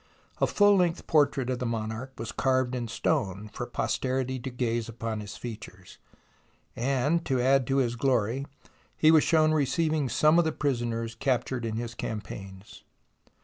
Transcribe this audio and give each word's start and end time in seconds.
A 0.39 0.47
full 0.47 0.77
length 0.77 1.05
portrait 1.05 1.51
of 1.51 1.59
the 1.59 1.65
monarch 1.67 2.13
was 2.17 2.31
carved 2.31 2.73
in 2.73 2.87
stone 2.87 3.51
for 3.53 3.67
posterity 3.67 4.39
to 4.39 4.49
gaze 4.49 4.89
on 4.99 5.19
his 5.19 5.37
features, 5.37 5.99
and 6.75 7.23
to 7.25 7.39
add 7.39 7.67
to 7.67 7.77
his 7.77 7.95
glory 7.95 8.47
he 8.97 9.11
was 9.11 9.23
shown 9.23 9.51
receiving 9.53 10.09
some 10.09 10.39
of 10.39 10.43
the 10.45 10.51
prisoners 10.53 11.13
captured 11.13 11.65
in 11.65 11.75
his 11.75 11.93
campaigns. 11.93 12.83